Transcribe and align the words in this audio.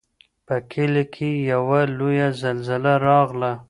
په 0.47 0.55
کلي 0.71 1.03
کې 1.13 1.29
یوه 1.51 1.81
لویه 1.97 2.29
زلزله 2.41 2.93
راغله. 3.07 3.51